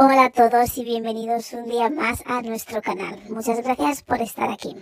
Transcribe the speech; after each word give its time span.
Hola 0.00 0.26
a 0.26 0.30
todos 0.30 0.78
y 0.78 0.84
bienvenidos 0.84 1.52
un 1.54 1.64
día 1.64 1.90
más 1.90 2.22
a 2.24 2.40
nuestro 2.42 2.80
canal. 2.80 3.20
Muchas 3.30 3.60
gracias 3.64 4.04
por 4.04 4.22
estar 4.22 4.48
aquí. 4.48 4.76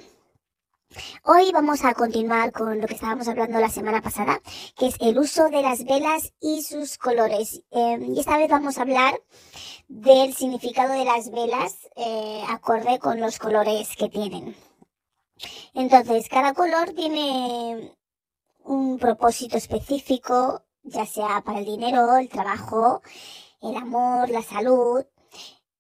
Hoy 1.25 1.53
vamos 1.53 1.87
a 1.87 1.95
continuar 1.95 2.53
con 2.53 2.83
lo 2.83 2.87
que 2.87 2.93
estábamos 2.93 3.27
hablando 3.27 3.59
la 3.59 3.71
semana 3.71 4.03
pasada, 4.03 4.43
que 4.77 4.89
es 4.89 4.97
el 5.01 5.19
uso 5.19 5.49
de 5.49 5.63
las 5.63 5.87
velas 5.87 6.35
y 6.39 6.61
sus 6.61 6.99
colores. 6.99 7.63
Em, 7.71 8.13
y 8.15 8.21
esta 8.21 8.37
vez 8.37 8.51
vamos 8.51 8.77
a 8.77 8.83
hablar 8.83 9.19
del 9.89 10.35
significado 10.35 10.93
de 10.93 11.07
las 11.07 11.31
velas 11.31 11.89
eh, 11.97 12.43
acorde 12.51 12.99
con 12.99 13.19
los 13.19 13.39
colores 13.39 13.97
que 13.97 14.11
tienen. 14.11 14.55
Entonces, 15.73 16.29
cada 16.29 16.53
color 16.53 16.91
tiene 16.91 17.97
un 18.65 18.99
propósito 18.99 19.57
específico, 19.57 20.63
ya 20.83 21.07
sea 21.07 21.41
para 21.41 21.61
el 21.61 21.65
dinero, 21.65 22.19
el 22.19 22.29
trabajo, 22.29 23.01
el 23.61 23.77
amor, 23.77 24.29
la 24.31 24.43
salud. 24.43 25.05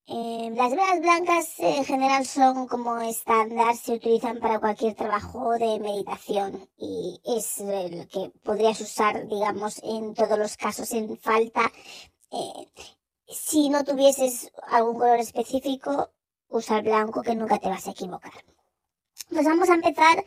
Eh, 0.08 0.52
las 0.54 0.70
velas 0.70 1.00
blancas 1.00 1.54
en 1.58 1.84
general 1.84 2.24
son 2.24 2.68
como 2.68 3.00
estándar, 3.00 3.76
se 3.76 3.94
utilizan 3.94 4.38
para 4.38 4.60
cualquier 4.60 4.94
trabajo 4.94 5.52
de 5.54 5.80
meditación 5.80 6.68
y 6.76 7.20
es 7.24 7.58
el 7.58 8.06
que 8.06 8.30
podrías 8.44 8.80
usar, 8.80 9.26
digamos, 9.26 9.80
en 9.82 10.14
todos 10.14 10.38
los 10.38 10.56
casos 10.56 10.92
en 10.92 11.18
falta. 11.18 11.72
Eh, 12.30 12.70
si 13.26 13.68
no 13.68 13.82
tuvieses 13.82 14.52
algún 14.68 14.98
color 14.98 15.18
específico, 15.18 16.10
usa 16.48 16.78
el 16.78 16.84
blanco 16.84 17.22
que 17.22 17.34
nunca 17.34 17.58
te 17.58 17.68
vas 17.68 17.88
a 17.88 17.90
equivocar. 17.90 18.44
Pues 19.28 19.44
vamos 19.44 19.68
a 19.68 19.74
empezar 19.74 20.24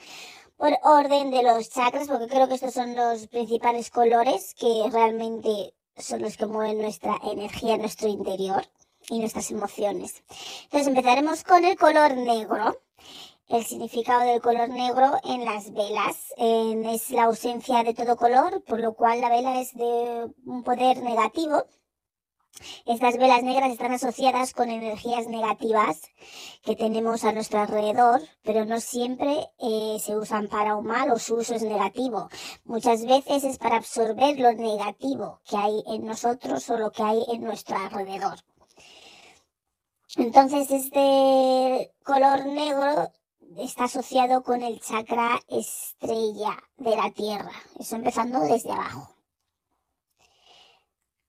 por 0.57 0.77
orden 0.83 1.31
de 1.31 1.41
los 1.41 1.69
chakras, 1.69 2.09
porque 2.09 2.27
creo 2.27 2.49
que 2.49 2.55
estos 2.55 2.73
son 2.73 2.95
los 2.95 3.27
principales 3.27 3.89
colores 3.91 4.53
que 4.55 4.89
realmente 4.91 5.73
son 5.99 6.21
los 6.21 6.37
que 6.37 6.45
mueven 6.45 6.81
nuestra 6.81 7.19
energía, 7.23 7.77
nuestro 7.77 8.07
interior 8.07 8.65
y 9.09 9.19
nuestras 9.19 9.51
emociones. 9.51 10.23
Entonces 10.63 10.87
empezaremos 10.87 11.43
con 11.43 11.63
el 11.65 11.77
color 11.77 12.15
negro. 12.15 12.79
El 13.47 13.65
significado 13.65 14.31
del 14.31 14.41
color 14.41 14.69
negro 14.69 15.19
en 15.23 15.43
las 15.43 15.73
velas 15.73 16.33
es 16.37 17.09
la 17.09 17.23
ausencia 17.23 17.83
de 17.83 17.95
todo 17.95 18.15
color, 18.15 18.63
por 18.63 18.79
lo 18.79 18.93
cual 18.93 19.21
la 19.21 19.29
vela 19.29 19.59
es 19.59 19.73
de 19.73 20.31
un 20.45 20.63
poder 20.63 21.01
negativo 21.01 21.65
estas 22.85 23.17
velas 23.17 23.43
negras 23.43 23.71
están 23.71 23.93
asociadas 23.93 24.53
con 24.53 24.69
energías 24.69 25.27
negativas 25.27 26.01
que 26.63 26.75
tenemos 26.75 27.23
a 27.23 27.31
nuestro 27.31 27.59
alrededor, 27.59 28.21
pero 28.43 28.65
no 28.65 28.79
siempre 28.81 29.49
eh, 29.59 29.97
se 29.99 30.17
usan 30.17 30.47
para 30.47 30.75
un 30.75 30.85
mal 30.85 31.11
o 31.11 31.19
su 31.19 31.35
uso 31.35 31.55
es 31.55 31.63
negativo. 31.63 32.29
Muchas 32.65 33.05
veces 33.05 33.43
es 33.43 33.57
para 33.57 33.77
absorber 33.77 34.39
lo 34.39 34.51
negativo 34.53 35.39
que 35.49 35.57
hay 35.57 35.83
en 35.87 36.05
nosotros 36.05 36.69
o 36.69 36.77
lo 36.77 36.91
que 36.91 37.03
hay 37.03 37.23
en 37.31 37.43
nuestro 37.43 37.77
alrededor. 37.77 38.39
Entonces 40.17 40.71
este 40.71 41.93
color 42.03 42.45
negro 42.47 43.11
está 43.57 43.85
asociado 43.85 44.43
con 44.43 44.63
el 44.63 44.79
chakra 44.81 45.39
estrella 45.47 46.57
de 46.77 46.95
la 46.95 47.11
Tierra, 47.11 47.51
eso 47.79 47.95
empezando 47.95 48.39
desde 48.41 48.71
abajo. 48.71 49.18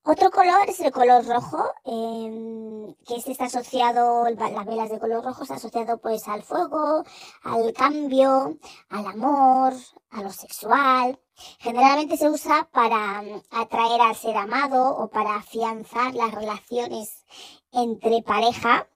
Otro 0.03 0.31
color 0.31 0.69
es 0.69 0.81
el 0.81 0.93
color 0.93 1.27
rojo, 1.27 1.63
em, 1.85 2.95
que 3.07 3.17
este 3.17 3.33
está 3.33 3.45
asociado, 3.45 4.25
las 4.31 4.67
velas 4.67 4.89
de 4.91 4.99
color 4.99 5.23
rojo 5.23 5.43
está 5.43 5.57
asociado 5.57 5.99
pues 5.99 6.27
al 6.27 6.43
fuego, 6.43 7.05
al 7.45 7.73
cambio, 7.75 8.57
al 8.89 9.07
amor, 9.07 9.75
a 10.11 10.23
lo 10.23 10.31
sexual. 10.31 11.21
Generalmente 11.59 12.17
se 12.17 12.31
usa 12.31 12.69
para 12.73 13.23
mm, 13.23 13.43
atraer 13.51 14.01
al 14.01 14.17
ser 14.17 14.37
amado 14.39 14.97
o 14.97 15.09
para 15.11 15.37
afianzar 15.37 16.15
las 16.15 16.33
relaciones 16.35 17.25
entre 17.73 18.23
pareja. 18.23 18.89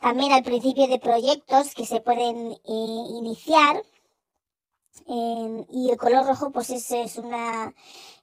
También 0.00 0.32
al 0.32 0.42
principio 0.42 0.88
de 0.88 0.98
proyectos 0.98 1.74
que 1.74 1.86
se 1.86 2.00
pueden 2.00 2.52
eh, 2.52 2.58
iniciar 2.64 3.82
y 5.08 5.90
el 5.90 5.96
color 5.96 6.26
rojo, 6.26 6.50
pues 6.50 6.68
es, 6.70 7.16
una, 7.16 7.74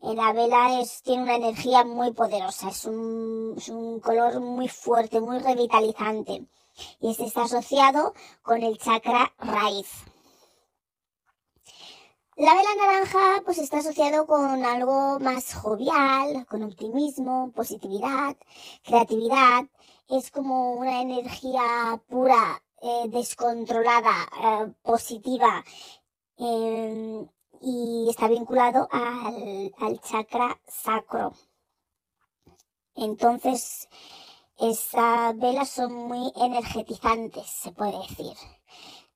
en 0.01 0.15
la 0.15 0.33
vela 0.33 0.79
es, 0.79 1.01
tiene 1.01 1.23
una 1.23 1.35
energía 1.35 1.83
muy 1.83 2.13
poderosa, 2.13 2.69
es 2.69 2.85
un, 2.85 3.55
es 3.57 3.69
un 3.69 3.99
color 3.99 4.39
muy 4.39 4.67
fuerte, 4.67 5.19
muy 5.19 5.39
revitalizante. 5.39 6.45
Y 6.99 7.09
este 7.09 7.25
está 7.25 7.43
asociado 7.43 8.13
con 8.43 8.61
el 8.61 8.77
chakra 8.77 9.33
raíz. 9.39 9.87
La 12.37 12.53
vela 12.53 12.75
naranja 12.75 13.41
pues 13.45 13.57
está 13.57 13.77
asociado 13.79 14.27
con 14.27 14.63
algo 14.63 15.19
más 15.19 15.55
jovial, 15.55 16.45
con 16.45 16.63
optimismo, 16.63 17.51
positividad, 17.55 18.35
creatividad. 18.83 19.65
Es 20.09 20.29
como 20.29 20.73
una 20.73 21.01
energía 21.01 21.99
pura, 22.09 22.61
eh, 22.81 23.05
descontrolada, 23.07 24.27
eh, 24.43 24.73
positiva, 24.83 25.63
Em, 26.37 27.27
y 27.61 28.07
está 28.09 28.27
vinculado 28.27 28.87
al, 28.91 29.73
al, 29.79 29.99
chakra 30.01 30.59
sacro. 30.67 31.33
Entonces, 32.95 33.87
esas 34.57 35.37
velas 35.37 35.69
son 35.69 35.93
muy 35.93 36.31
energetizantes, 36.35 37.45
se 37.47 37.71
puede 37.71 37.97
decir. 37.99 38.33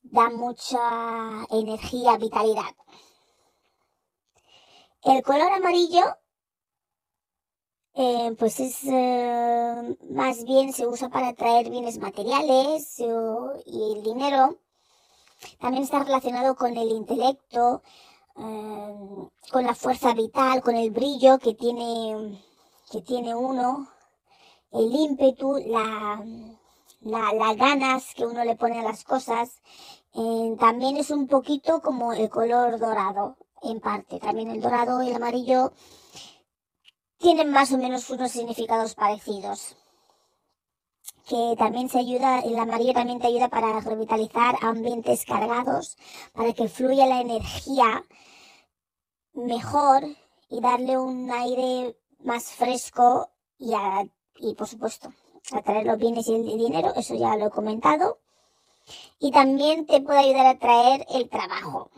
Da 0.01 0.29
mucha 0.29 1.45
energía, 1.51 2.17
vitalidad. 2.17 2.75
El 5.03 5.21
color 5.23 5.51
amarillo, 5.51 6.03
eh, 7.93 8.35
pues 8.37 8.59
es 8.59 8.83
eh, 8.85 9.97
más 10.09 10.43
bien 10.45 10.73
se 10.73 10.87
usa 10.87 11.09
para 11.09 11.33
traer 11.33 11.69
bienes 11.69 11.99
materiales 11.99 12.97
y 12.99 13.93
el 13.93 14.03
dinero 14.03 14.59
también 15.59 15.83
está 15.83 16.03
relacionado 16.03 16.55
con 16.55 16.75
el 16.75 16.89
intelecto, 16.89 17.81
eh, 18.37 19.27
con 19.51 19.65
la 19.65 19.75
fuerza 19.75 20.13
vital, 20.13 20.61
con 20.61 20.75
el 20.75 20.91
brillo 20.91 21.39
que 21.39 21.53
tiene, 21.53 22.41
que 22.91 23.01
tiene 23.01 23.35
uno, 23.35 23.87
el 24.71 24.93
ímpetu, 24.93 25.57
la, 25.67 26.23
las 27.01 27.57
ganas 27.57 28.13
que 28.15 28.25
uno 28.25 28.43
le 28.43 28.55
pone 28.55 28.79
a 28.79 28.83
las 28.83 29.03
cosas. 29.03 29.61
Eh, 30.13 30.55
también 30.59 30.97
es 30.97 31.11
un 31.11 31.27
poquito 31.27 31.81
como 31.81 32.13
el 32.13 32.29
color 32.29 32.79
dorado, 32.79 33.37
en 33.61 33.79
parte. 33.79 34.19
También 34.19 34.49
el 34.51 34.61
dorado 34.61 35.01
y 35.03 35.09
el 35.09 35.15
amarillo 35.15 35.71
tienen 37.17 37.51
más 37.51 37.71
o 37.71 37.77
menos 37.77 38.09
unos 38.09 38.31
significados 38.31 38.95
parecidos 38.95 39.75
que 41.27 41.55
también 41.57 41.89
se 41.89 41.99
ayuda, 41.99 42.39
el 42.39 42.57
amarillo 42.57 42.93
también 42.93 43.19
te 43.19 43.27
ayuda 43.27 43.49
para 43.49 43.79
revitalizar 43.79 44.55
ambientes 44.61 45.25
cargados, 45.25 45.97
para 46.33 46.53
que 46.53 46.67
fluya 46.67 47.05
la 47.05 47.21
energía 47.21 48.03
mejor 49.33 50.03
y 50.49 50.59
darle 50.59 50.97
un 50.97 51.31
aire 51.31 51.95
más 52.23 52.51
fresco 52.51 53.29
y, 53.59 53.73
y 54.39 54.55
por 54.55 54.67
supuesto 54.67 55.13
atraer 55.51 55.85
los 55.85 55.97
bienes 55.97 56.27
y 56.27 56.35
el 56.35 56.45
dinero, 56.45 56.93
eso 56.95 57.15
ya 57.15 57.35
lo 57.35 57.47
he 57.47 57.51
comentado. 57.51 58.19
Y 59.19 59.31
también 59.31 59.85
te 59.85 60.01
puede 60.01 60.19
ayudar 60.19 60.45
a 60.47 60.49
atraer 60.51 61.05
el 61.13 61.29
trabajo. 61.29 61.91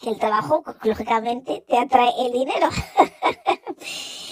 Que 0.00 0.10
el 0.10 0.18
trabajo, 0.18 0.62
lógicamente, 0.82 1.64
te 1.66 1.78
atrae 1.78 2.12
el 2.18 2.32
dinero. 2.32 2.68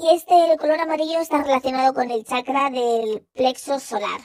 Y 0.00 0.10
este 0.10 0.56
color 0.58 0.80
amarillo 0.80 1.18
está 1.18 1.42
relacionado 1.42 1.92
con 1.92 2.08
el 2.12 2.24
chakra 2.24 2.70
del 2.70 3.26
plexo 3.34 3.80
solar. 3.80 4.20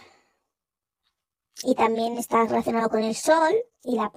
Y 1.63 1.73
también 1.73 2.15
está 2.19 2.45
relacionado 2.45 2.89
con 2.89 3.03
el 3.03 3.15
sol 3.15 3.55
y 3.81 3.95
la, 3.95 4.11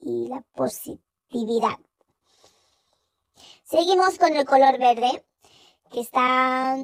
y 0.00 0.28
la 0.28 0.42
positividad. 0.52 1.78
Seguimos 3.62 4.18
con 4.18 4.34
el 4.34 4.44
color 4.44 4.76
verde, 4.80 5.24
que 5.92 6.00
está 6.00 6.76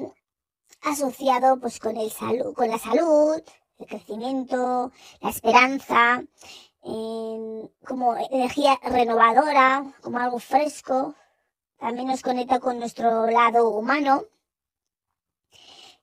asociado 0.83 1.59
pues 1.59 1.77
con, 1.79 1.97
el 1.97 2.13
con 2.55 2.69
la 2.69 2.77
salud, 2.77 3.43
el 3.77 3.87
crecimiento, 3.87 4.93
la 5.19 5.29
esperanza, 5.29 6.23
como 6.81 8.15
energía 8.31 8.79
renovadora, 8.83 9.83
como 10.01 10.17
algo 10.17 10.39
fresco, 10.39 11.13
también 11.81 12.09
nos 12.09 12.21
conecta 12.21 12.59
con 12.59 12.77
nuestro 12.77 13.25
lado 13.25 13.69
humano. 13.69 14.25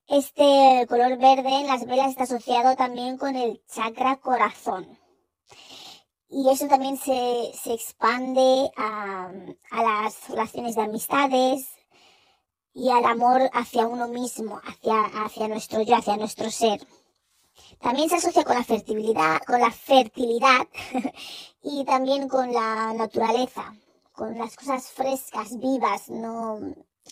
Este 0.09 0.85
color 0.89 1.17
verde 1.19 1.61
en 1.61 1.69
las 1.69 1.87
velas 1.87 2.09
está 2.09 2.25
asociado 2.25 2.75
también 2.75 3.17
con 3.17 3.37
el 3.37 3.63
chakra 3.73 4.17
corazón. 4.17 4.99
Y 6.29 6.51
eso 6.51 6.67
también 6.67 6.97
se, 6.97 7.53
expande 7.67 8.73
a, 8.77 9.31
las 9.71 10.29
relaciones 10.29 10.75
de 10.75 10.83
amistades 10.83 11.69
y 12.75 12.91
al 12.91 13.05
amor 13.05 13.49
hacia 13.53 13.87
uno 13.87 14.09
mismo, 14.09 14.61
hacia, 14.65 15.01
hacia 15.25 15.47
nuestro 15.47 15.83
yo, 15.83 15.95
hacia 15.95 16.17
nuestro 16.17 16.51
ser. 16.51 16.85
También 17.81 18.11
se 18.11 18.17
asocia 18.17 18.43
con 18.43 18.57
la 18.57 18.65
fertilidad, 18.65 19.41
con 19.47 19.61
la 19.61 19.71
fertilidad 19.71 20.67
y 21.63 21.85
también 21.85 22.29
con 22.29 22.53
la 22.53 22.93
naturaleza, 22.95 23.75
con 24.19 24.37
las 24.37 24.57
cosas 24.57 24.91
frescas, 24.91 25.57
vivas, 25.61 26.11
no 26.11 26.59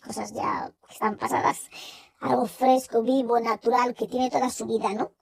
cosas 0.04 0.32
ya 0.34 0.72
que 0.86 0.92
están 0.92 1.16
pasadas. 1.16 1.70
Algo 2.18 2.46
fresco, 2.46 3.02
vivo, 3.02 3.38
natural, 3.38 3.94
que 3.94 4.08
tiene 4.08 4.28
toda 4.28 4.50
su 4.50 4.66
vida, 4.66 4.92
¿no? 4.92 5.12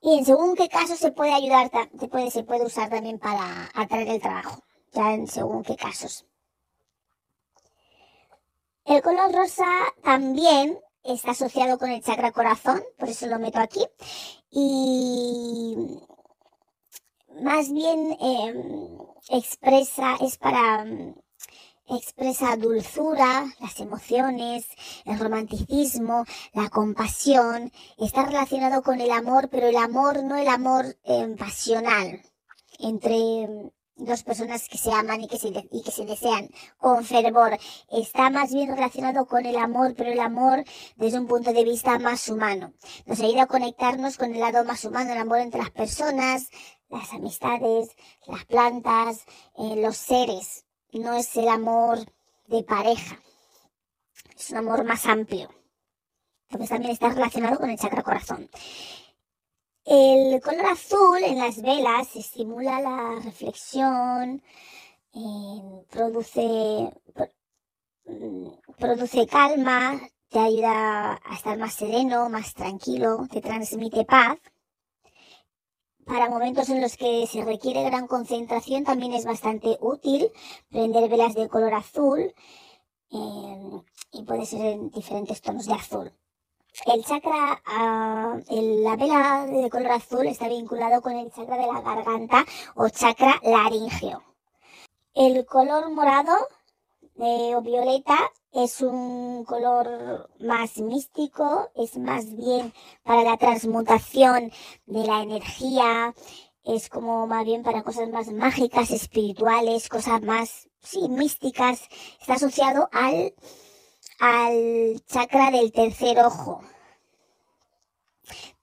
Y 0.00 0.18
en 0.18 0.24
según 0.24 0.56
qué 0.56 0.68
caso 0.68 0.96
se 0.96 1.12
puede 1.12 1.32
ayudar, 1.32 1.70
se 1.98 2.08
puede, 2.08 2.30
se 2.32 2.42
puede 2.42 2.66
usar 2.66 2.90
también 2.90 3.20
para 3.20 3.70
atraer 3.74 4.08
el 4.08 4.20
trabajo, 4.20 4.64
ya 4.92 5.12
en 5.12 5.28
según 5.28 5.62
qué 5.62 5.76
casos. 5.76 6.26
El 8.84 9.02
color 9.02 9.32
rosa 9.32 9.66
también 10.02 10.80
está 11.04 11.30
asociado 11.30 11.78
con 11.78 11.90
el 11.90 12.02
chakra 12.02 12.32
corazón, 12.32 12.82
por 12.98 13.08
eso 13.08 13.26
lo 13.28 13.38
meto 13.38 13.60
aquí. 13.60 13.86
Y 14.50 15.76
más 17.42 17.72
bien 17.72 18.16
em, 18.20 18.98
expresa, 19.28 20.16
es 20.20 20.38
para, 20.38 20.82
em, 20.82 21.14
expresa 21.88 22.56
dulzura, 22.56 23.46
las 23.60 23.80
emociones, 23.80 24.66
el 25.04 25.18
romanticismo, 25.18 26.24
la 26.52 26.68
compasión, 26.68 27.72
está 27.98 28.24
relacionado 28.24 28.82
con 28.82 29.00
el 29.00 29.10
amor, 29.10 29.48
pero 29.50 29.66
el 29.68 29.76
amor 29.76 30.22
no 30.24 30.36
el 30.36 30.48
amor 30.48 30.96
em, 31.04 31.36
pasional 31.36 32.22
entre 32.78 33.72
dos 33.96 34.22
personas 34.22 34.68
que 34.68 34.78
se 34.78 34.92
aman 34.92 35.20
y 35.22 35.28
que 35.28 35.38
se, 35.38 35.48
y 35.48 35.82
que 35.82 35.90
se 35.90 36.06
desean 36.06 36.48
con 36.78 37.04
fervor. 37.04 37.58
Está 37.90 38.30
más 38.30 38.52
bien 38.52 38.68
relacionado 38.74 39.26
con 39.26 39.44
el 39.46 39.56
amor, 39.56 39.94
pero 39.96 40.10
el 40.10 40.20
amor 40.20 40.64
desde 40.96 41.18
un 41.18 41.26
punto 41.26 41.52
de 41.52 41.64
vista 41.64 41.98
más 41.98 42.28
humano. 42.28 42.72
Nos 43.06 43.20
ayuda 43.20 43.42
a 43.42 43.46
conectarnos 43.46 44.16
con 44.16 44.32
el 44.32 44.40
lado 44.40 44.64
más 44.64 44.84
humano, 44.84 45.12
el 45.12 45.18
amor 45.18 45.38
entre 45.40 45.60
las 45.60 45.70
personas, 45.70 46.48
las 46.90 47.12
amistades, 47.12 47.96
las 48.26 48.44
plantas, 48.44 49.24
eh, 49.56 49.76
los 49.76 49.96
seres. 49.96 50.64
No 50.92 51.14
es 51.14 51.36
el 51.36 51.48
amor 51.48 51.98
de 52.46 52.62
pareja. 52.64 53.18
Es 54.36 54.50
un 54.50 54.58
amor 54.58 54.84
más 54.84 55.06
amplio. 55.06 55.48
Entonces 56.48 56.70
también 56.70 56.92
está 56.92 57.10
relacionado 57.10 57.58
con 57.58 57.70
el 57.70 57.78
chakra 57.78 58.02
corazón. 58.02 58.50
El 59.84 60.40
color 60.42 60.66
azul 60.66 61.18
en 61.22 61.38
las 61.38 61.62
velas 61.62 62.14
estimula 62.14 62.80
la 62.80 63.20
reflexión, 63.22 64.42
eh, 65.14 65.84
produce, 65.90 66.92
mm, 68.04 68.48
produce 68.78 69.26
calma, 69.26 70.00
te 70.28 70.38
ayuda 70.38 71.20
a 71.24 71.34
estar 71.34 71.58
más 71.58 71.74
sereno, 71.74 72.28
más 72.28 72.54
tranquilo, 72.54 73.26
te 73.30 73.40
transmite 73.40 74.04
paz. 74.04 74.38
Para 76.06 76.28
momentos 76.28 76.68
en 76.68 76.80
los 76.80 76.96
que 76.96 77.26
se 77.26 77.44
requiere 77.44 77.84
gran 77.84 78.06
concentración 78.06 78.84
también 78.84 79.12
es 79.12 79.24
bastante 79.24 79.78
útil 79.80 80.30
prender 80.68 81.08
velas 81.08 81.34
de 81.34 81.48
color 81.48 81.74
azul 81.74 82.34
eh, 83.12 83.80
y 84.12 84.22
puede 84.24 84.46
ser 84.46 84.60
en 84.66 84.90
diferentes 84.90 85.40
tonos 85.40 85.66
de 85.66 85.74
azul. 85.74 86.12
El 86.86 87.04
chakra, 87.04 87.60
ah, 87.66 88.38
la 88.48 88.96
vela 88.96 89.46
de 89.46 89.68
color 89.70 89.92
azul 89.92 90.26
está 90.26 90.48
vinculado 90.48 91.02
con 91.02 91.12
el 91.16 91.30
chakra 91.30 91.56
de 91.56 91.66
la 91.66 91.80
garganta 91.80 92.44
o 92.74 92.88
chakra 92.88 93.40
laríngeo. 93.42 94.22
El 95.14 95.44
color 95.44 95.90
morado 95.90 96.32
o 97.18 97.60
violeta 97.60 98.16
es 98.52 98.80
un 98.80 99.44
color 99.44 100.30
más 100.40 100.78
místico, 100.78 101.70
es 101.74 101.96
más 101.96 102.34
bien 102.36 102.72
para 103.04 103.22
la 103.22 103.36
transmutación 103.36 104.52
de 104.86 105.04
la 105.06 105.22
energía, 105.22 106.14
es 106.64 106.88
como 106.88 107.26
más 107.26 107.44
bien 107.44 107.62
para 107.62 107.82
cosas 107.82 108.08
más 108.10 108.32
mágicas, 108.32 108.90
espirituales, 108.90 109.88
cosas 109.88 110.22
más, 110.22 110.68
sí, 110.80 111.08
místicas. 111.08 111.88
Está 112.20 112.34
asociado 112.34 112.88
al 112.92 113.34
al 114.20 115.02
chakra 115.06 115.50
del 115.50 115.72
tercer 115.72 116.18
ojo. 116.20 116.60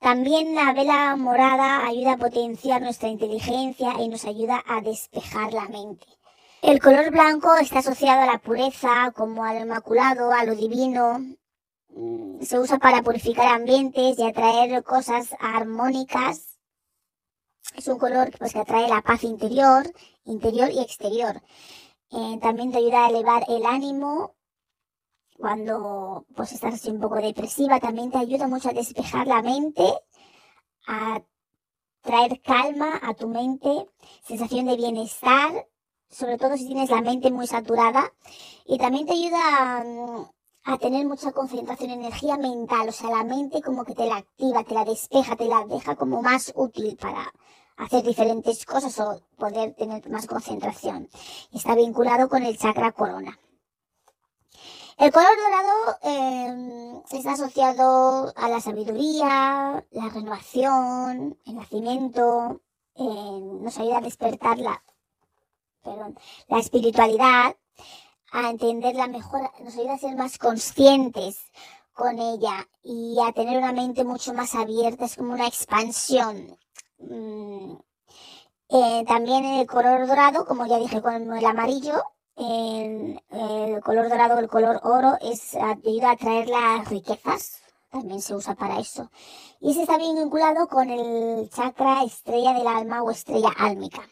También 0.00 0.54
la 0.54 0.72
vela 0.72 1.16
morada 1.16 1.84
ayuda 1.84 2.12
a 2.12 2.16
potenciar 2.16 2.80
nuestra 2.80 3.08
inteligencia 3.08 3.94
y 3.98 4.08
nos 4.08 4.24
ayuda 4.24 4.62
a 4.66 4.80
despejar 4.80 5.52
la 5.52 5.68
mente. 5.68 6.06
El 6.60 6.80
color 6.80 7.10
blanco 7.12 7.54
está 7.54 7.78
asociado 7.78 8.22
a 8.22 8.26
la 8.26 8.38
pureza, 8.38 9.12
como 9.14 9.44
al 9.44 9.62
inmaculado, 9.62 10.32
a 10.32 10.44
lo 10.44 10.56
divino. 10.56 11.20
Mm, 11.90 12.42
se 12.42 12.58
usa 12.58 12.78
para 12.78 13.02
purificar 13.02 13.46
ambientes 13.46 14.18
y 14.18 14.24
atraer 14.24 14.82
cosas 14.82 15.34
armónicas. 15.38 16.58
Es 17.76 17.86
un 17.86 17.98
color 17.98 18.30
pues, 18.38 18.52
que 18.52 18.58
atrae 18.58 18.88
la 18.88 19.02
paz 19.02 19.22
interior, 19.22 19.86
interior 20.24 20.70
y 20.72 20.80
exterior. 20.80 21.40
Eh, 22.10 22.38
también 22.42 22.72
te 22.72 22.78
ayuda 22.78 23.06
a 23.06 23.10
elevar 23.10 23.44
el 23.48 23.64
ánimo 23.64 24.34
cuando 25.36 26.26
pues 26.34 26.52
estás 26.52 26.74
así 26.74 26.90
un 26.90 27.00
poco 27.00 27.16
depresiva, 27.16 27.78
también 27.78 28.10
te 28.10 28.18
ayuda 28.18 28.48
mucho 28.48 28.70
a 28.70 28.72
despejar 28.72 29.28
la 29.28 29.42
mente, 29.42 29.84
a 30.88 31.22
traer 32.02 32.40
calma 32.42 32.98
a 33.02 33.14
tu 33.14 33.28
mente, 33.28 33.88
sensación 34.24 34.66
de 34.66 34.76
bienestar, 34.76 35.68
sobre 36.10 36.38
todo 36.38 36.56
si 36.56 36.66
tienes 36.66 36.90
la 36.90 37.00
mente 37.00 37.30
muy 37.30 37.46
saturada, 37.46 38.12
y 38.66 38.78
también 38.78 39.06
te 39.06 39.12
ayuda 39.12 39.84
mm, 39.84 40.26
a, 40.64 40.78
tener 40.78 41.06
mucha 41.06 41.32
concentración, 41.32 41.90
energía 41.90 42.36
mental, 42.36 42.88
o 42.88 42.92
sea, 42.92 43.10
la 43.10 43.24
mente 43.24 43.62
como 43.62 43.84
que 43.84 43.94
te 43.94 44.06
la 44.06 44.16
activa, 44.16 44.64
te 44.64 44.74
la 44.74 44.84
despeja, 44.84 45.36
te 45.36 45.46
la 45.46 45.64
deja 45.66 45.96
como 45.96 46.22
más 46.22 46.52
útil 46.56 46.96
para 46.96 47.32
hacer 47.76 48.02
diferentes 48.02 48.64
cosas 48.66 48.98
o 49.00 49.22
poder 49.36 49.74
tener 49.74 50.08
más 50.10 50.26
concentración. 50.26 51.08
Está 51.52 51.74
vinculado 51.74 52.28
con 52.28 52.42
el 52.42 52.58
chakra 52.58 52.92
corona. 52.92 53.38
El 54.98 55.12
color 55.12 55.30
dorado 55.36 55.98
em, 56.02 57.02
está 57.12 57.32
asociado 57.32 58.32
a 58.34 58.48
la 58.48 58.60
sabiduría, 58.60 59.86
la 59.92 60.08
renovación, 60.12 61.38
el 61.46 61.54
nacimiento, 61.54 62.60
em, 62.96 63.62
nos 63.62 63.78
ayuda 63.78 63.98
a 63.98 64.00
despertar 64.00 64.58
la, 64.58 64.82
la 66.48 66.58
espiritualidad, 66.58 67.56
a 68.32 68.50
entenderla 68.50 69.06
mejor, 69.06 69.50
nos 69.60 69.74
ayuda 69.74 69.94
a 69.94 69.98
ser 69.98 70.16
más 70.16 70.38
conscientes 70.38 71.38
con 71.92 72.18
ella 72.18 72.68
y 72.82 73.16
a 73.20 73.32
tener 73.32 73.58
una 73.58 73.72
mente 73.72 74.04
mucho 74.04 74.32
más 74.34 74.54
abierta, 74.54 75.04
es 75.06 75.16
como 75.16 75.32
una 75.32 75.46
expansión. 75.46 76.56
Mm, 76.98 77.76
eh, 78.70 79.04
también 79.06 79.44
el 79.44 79.66
color 79.66 80.06
dorado, 80.06 80.46
como 80.46 80.66
ya 80.66 80.78
dije 80.78 81.00
con 81.02 81.32
el 81.32 81.46
amarillo, 81.46 82.02
el, 82.36 83.20
el 83.30 83.80
color 83.82 84.08
dorado 84.08 84.38
el 84.38 84.48
color 84.48 84.80
oro 84.84 85.16
es 85.20 85.56
ayuda 85.56 86.10
a 86.10 86.12
atraer 86.12 86.48
las 86.48 86.88
riquezas, 86.88 87.62
también 87.90 88.20
se 88.20 88.34
usa 88.34 88.54
para 88.54 88.78
eso. 88.78 89.10
Y 89.60 89.72
ese 89.72 89.82
está 89.82 89.98
bien 89.98 90.16
vinculado 90.16 90.68
con 90.68 90.88
el 90.90 91.50
chakra 91.50 92.04
estrella 92.04 92.52
del 92.52 92.66
alma 92.66 93.02
o 93.02 93.10
estrella 93.10 93.50
álmica. 93.58 94.02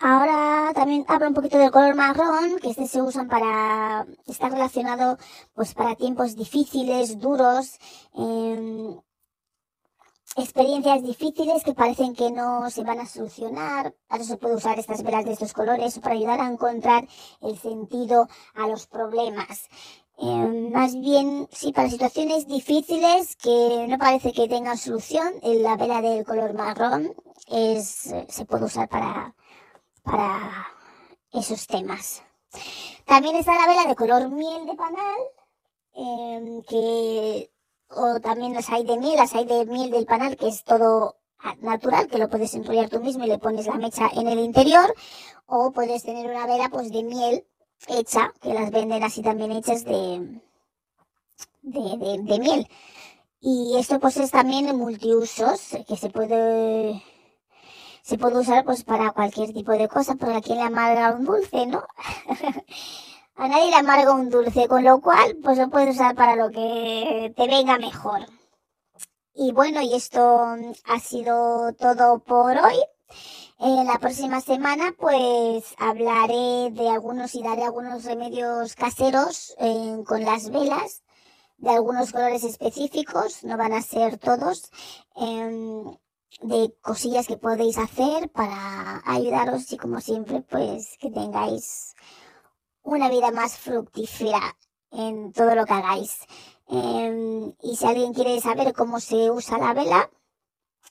Ahora 0.00 0.72
también 0.74 1.04
hablo 1.08 1.28
un 1.28 1.34
poquito 1.34 1.58
del 1.58 1.72
color 1.72 1.96
marrón, 1.96 2.58
que 2.62 2.70
este 2.70 2.86
se 2.86 3.02
usan 3.02 3.26
para, 3.28 4.06
está 4.26 4.48
relacionado 4.48 5.18
pues 5.54 5.74
para 5.74 5.96
tiempos 5.96 6.36
difíciles, 6.36 7.18
duros, 7.18 7.78
eh, 8.14 8.96
experiencias 10.36 11.02
difíciles 11.02 11.64
que 11.64 11.74
parecen 11.74 12.14
que 12.14 12.30
no 12.30 12.70
se 12.70 12.84
van 12.84 13.00
a 13.00 13.06
solucionar. 13.06 13.92
Ahora 14.08 14.24
se 14.24 14.36
puede 14.36 14.54
usar 14.54 14.78
estas 14.78 15.02
velas 15.02 15.24
de 15.24 15.32
estos 15.32 15.52
colores 15.52 15.98
para 15.98 16.14
ayudar 16.14 16.40
a 16.40 16.46
encontrar 16.46 17.08
el 17.40 17.58
sentido 17.58 18.28
a 18.54 18.68
los 18.68 18.86
problemas. 18.86 19.68
Eh, 20.20 20.70
más 20.72 20.94
bien, 20.94 21.48
sí, 21.50 21.72
para 21.72 21.90
situaciones 21.90 22.46
difíciles 22.46 23.34
que 23.36 23.86
no 23.88 23.98
parece 23.98 24.32
que 24.32 24.48
tengan 24.48 24.78
solución, 24.78 25.32
la 25.42 25.76
vela 25.76 26.00
del 26.02 26.24
color 26.24 26.54
marrón 26.54 27.14
es, 27.48 28.14
se 28.28 28.44
puede 28.44 28.64
usar 28.64 28.88
para, 28.88 29.34
para 30.10 30.68
esos 31.32 31.66
temas. 31.66 32.22
También 33.04 33.36
está 33.36 33.54
la 33.54 33.66
vela 33.66 33.86
de 33.86 33.94
color 33.94 34.28
miel 34.30 34.66
de 34.66 34.74
panal, 34.74 35.20
eh, 35.94 36.62
que 36.68 37.50
o 37.90 38.20
también 38.20 38.54
las 38.54 38.68
hay 38.70 38.84
de 38.84 38.98
miel, 38.98 39.16
las 39.16 39.34
hay 39.34 39.44
de 39.44 39.64
miel 39.64 39.90
del 39.90 40.06
panal, 40.06 40.36
que 40.36 40.48
es 40.48 40.64
todo 40.64 41.16
natural 41.60 42.08
que 42.08 42.18
lo 42.18 42.28
puedes 42.28 42.54
enrollar 42.54 42.88
tú 42.88 43.00
mismo 43.00 43.24
y 43.24 43.28
le 43.28 43.38
pones 43.38 43.66
la 43.66 43.74
mecha 43.74 44.10
en 44.12 44.28
el 44.28 44.40
interior 44.40 44.92
o 45.46 45.70
puedes 45.72 46.02
tener 46.02 46.28
una 46.28 46.46
vela 46.46 46.68
pues 46.68 46.90
de 46.90 47.04
miel 47.04 47.46
hecha 47.86 48.32
que 48.40 48.54
las 48.54 48.70
venden 48.70 49.04
así 49.04 49.22
también 49.22 49.52
hechas 49.52 49.84
de 49.84 50.40
de, 51.62 52.18
de, 52.24 52.38
miel 52.40 52.68
y 53.40 53.76
esto 53.78 54.00
pues 54.00 54.16
es 54.16 54.32
también 54.32 54.76
multiusos 54.76 55.76
que 55.86 55.96
se 55.96 56.10
puede 56.10 57.02
se 58.08 58.16
puede 58.16 58.38
usar 58.38 58.64
pues 58.64 58.84
para 58.84 59.10
cualquier 59.12 59.52
tipo 59.52 59.72
de 59.72 59.86
cosa 59.86 60.14
porque 60.14 60.36
aquí 60.36 60.54
le 60.54 60.62
amarga 60.62 61.12
un 61.12 61.26
dulce 61.26 61.66
no 61.66 61.84
a 63.36 63.48
nadie 63.48 63.68
le 63.68 63.76
amarga 63.76 64.12
un 64.14 64.30
dulce 64.30 64.66
con 64.66 64.82
lo 64.82 65.02
cual 65.02 65.36
pues 65.44 65.58
lo 65.58 65.68
puedes 65.68 65.94
usar 65.94 66.14
para 66.14 66.34
lo 66.34 66.50
que 66.50 67.34
te 67.36 67.46
venga 67.46 67.76
mejor. 67.78 68.20
Y 69.34 69.52
bueno, 69.52 69.82
y 69.82 69.94
esto 69.94 70.56
ha 70.84 70.98
sido 70.98 71.72
todo 71.74 72.18
por 72.20 72.56
hoy. 72.56 72.82
En 73.58 73.86
la 73.86 73.98
próxima 73.98 74.40
semana 74.40 74.94
pues 74.98 75.74
hablaré 75.78 76.70
de 76.72 76.88
algunos 76.88 77.34
y 77.34 77.42
daré 77.42 77.64
algunos 77.64 78.04
remedios 78.04 78.74
caseros 78.74 79.54
eh, 79.58 80.02
con 80.06 80.24
las 80.24 80.50
velas 80.50 81.02
de 81.58 81.70
algunos 81.70 82.12
colores 82.12 82.44
específicos, 82.44 83.44
no 83.44 83.56
van 83.56 83.72
a 83.72 83.82
ser 83.82 84.16
todos, 84.18 84.70
em, 85.16 85.84
de 86.42 86.74
cosillas 86.82 87.26
que 87.26 87.36
podéis 87.36 87.78
hacer 87.78 88.30
para 88.30 89.02
ayudaros 89.06 89.72
y 89.72 89.76
como 89.76 90.00
siempre 90.00 90.42
pues 90.42 90.96
que 90.98 91.10
tengáis 91.10 91.94
una 92.82 93.08
vida 93.08 93.30
más 93.30 93.58
fructífera 93.58 94.56
en 94.90 95.32
todo 95.32 95.54
lo 95.54 95.64
que 95.66 95.72
hagáis. 95.74 96.20
Em, 96.68 97.52
y 97.62 97.76
si 97.76 97.86
alguien 97.86 98.12
quiere 98.14 98.40
saber 98.40 98.72
cómo 98.74 99.00
se 99.00 99.30
usa 99.30 99.58
la 99.58 99.74
vela, 99.74 100.10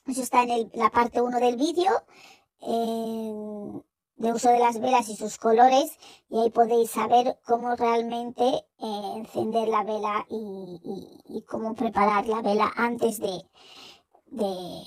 eso 0.06 0.22
está 0.22 0.42
en 0.42 0.70
la 0.74 0.90
parte 0.90 1.20
1 1.20 1.38
del 1.38 1.56
vídeo, 1.56 1.90
em, 2.60 3.82
de 4.16 4.32
uso 4.32 4.50
de 4.50 4.58
las 4.58 4.80
velas 4.80 5.08
y 5.08 5.16
sus 5.16 5.38
colores, 5.38 5.96
y 6.28 6.40
ahí 6.40 6.50
podéis 6.50 6.90
saber 6.90 7.38
cómo 7.46 7.76
realmente 7.76 8.44
eh, 8.78 9.12
encender 9.16 9.68
la 9.68 9.84
vela 9.84 10.26
y, 10.28 11.44
cómo 11.48 11.74
preparar 11.74 12.26
la 12.26 12.42
vela 12.42 12.72
antes 12.76 13.20
de, 13.20 13.44
de, 14.26 14.82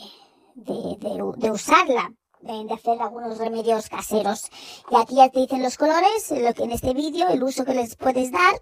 de, 0.55 1.51
usarla 1.51 2.11
de 2.41 2.73
hacer 2.73 3.01
algunos 3.01 3.37
remedios 3.37 3.89
caseros. 3.89 4.49
Y 4.89 4.95
aquí 4.95 5.15
ya 5.15 5.29
te 5.29 5.39
dicen 5.39 5.63
los 5.63 5.77
colores, 5.77 6.31
lo 6.31 6.53
que 6.53 6.63
en 6.63 6.71
este 6.71 6.93
vídeo, 6.93 7.27
el 7.29 7.43
uso 7.43 7.65
que 7.65 7.73
les 7.73 7.95
puedes 7.95 8.31
dar 8.31 8.61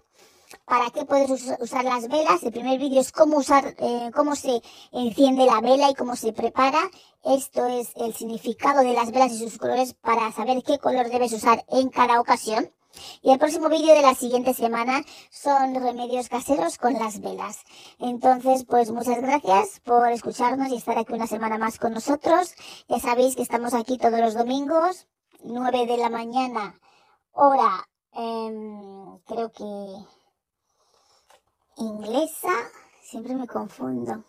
para 0.64 0.90
qué 0.90 1.04
puedes 1.04 1.30
usar 1.60 1.84
las 1.84 2.08
velas. 2.08 2.42
El 2.42 2.52
primer 2.52 2.78
vídeo 2.78 3.00
es 3.00 3.12
cómo 3.12 3.38
usar, 3.38 3.74
eh, 3.78 4.10
cómo 4.14 4.36
se 4.36 4.62
enciende 4.92 5.46
la 5.46 5.60
vela 5.60 5.90
y 5.90 5.94
cómo 5.94 6.16
se 6.16 6.32
prepara. 6.32 6.90
Esto 7.24 7.66
es 7.66 7.90
el 7.96 8.14
significado 8.14 8.80
de 8.80 8.92
las 8.92 9.10
velas 9.12 9.32
y 9.32 9.38
sus 9.38 9.58
colores 9.58 9.94
para 9.94 10.32
saber 10.32 10.62
qué 10.62 10.78
color 10.78 11.08
debes 11.10 11.32
usar 11.32 11.64
en 11.68 11.88
cada 11.88 12.20
ocasión. 12.20 12.70
Y 13.22 13.30
el 13.32 13.38
próximo 13.38 13.68
vídeo 13.68 13.94
de 13.94 14.02
la 14.02 14.14
siguiente 14.14 14.54
semana 14.54 15.02
son 15.30 15.74
remedios 15.74 16.28
caseros 16.28 16.78
con 16.78 16.94
las 16.94 17.20
velas. 17.20 17.64
Entonces, 17.98 18.64
pues 18.64 18.90
muchas 18.90 19.20
gracias 19.20 19.80
por 19.80 20.08
escucharnos 20.08 20.68
y 20.70 20.76
estar 20.76 20.98
aquí 20.98 21.12
una 21.12 21.26
semana 21.26 21.58
más 21.58 21.78
con 21.78 21.92
nosotros. 21.92 22.54
Ya 22.88 22.98
sabéis 22.98 23.36
que 23.36 23.42
estamos 23.42 23.74
aquí 23.74 23.98
todos 23.98 24.20
los 24.20 24.34
domingos, 24.34 25.06
9 25.42 25.86
de 25.86 25.96
la 25.96 26.10
mañana, 26.10 26.80
hora, 27.32 27.88
em, 28.12 29.18
creo 29.26 29.50
que 29.52 29.64
inglesa, 31.76 32.52
siempre 33.02 33.34
me 33.34 33.46
confundo. 33.46 34.24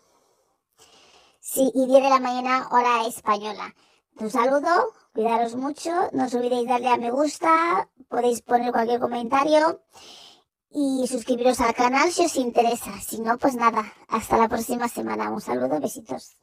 Sí, 1.40 1.70
y 1.74 1.86
10 1.86 2.02
de 2.02 2.08
la 2.08 2.20
mañana 2.20 2.68
hora 2.70 3.06
española. 3.06 3.74
Un 4.20 4.30
saludo, 4.30 4.92
cuidaros 5.14 5.56
mucho, 5.56 5.90
no 6.12 6.24
os 6.26 6.34
olvidéis 6.34 6.68
darle 6.68 6.88
a 6.88 6.96
me 6.96 7.10
gusta, 7.10 7.88
podéis 8.08 8.42
poner 8.42 8.70
cualquier 8.72 9.00
comentario 9.00 9.82
y 10.70 11.06
suscribiros 11.06 11.60
al 11.60 11.74
canal 11.74 12.10
si 12.12 12.24
os 12.26 12.36
interesa. 12.36 12.92
Si 13.00 13.20
no, 13.20 13.38
pues 13.38 13.54
nada, 13.54 13.92
hasta 14.08 14.38
la 14.38 14.48
próxima 14.48 14.88
semana. 14.88 15.30
Un 15.30 15.40
saludo, 15.40 15.80
besitos. 15.80 16.36